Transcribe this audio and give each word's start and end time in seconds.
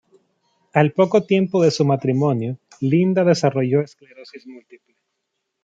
Al 0.73 0.93
poco 0.93 1.25
tiempo 1.27 1.61
de 1.61 1.69
su 1.69 1.85
matrimonio, 1.85 2.57
Linda 2.79 3.23
desarrolló 3.23 3.81
esclerosis 3.81 4.47
múltiple. 4.47 4.95